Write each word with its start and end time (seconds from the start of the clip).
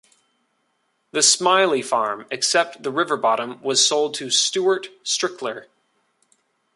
The 1.11 1.19
Smilie 1.19 1.85
farm, 1.85 2.25
except 2.31 2.81
the 2.81 2.89
river 2.89 3.17
bottom, 3.17 3.61
was 3.61 3.85
sold 3.87 4.15
to 4.15 4.31
Stewart 4.31 4.87
Strickler. 5.03 5.67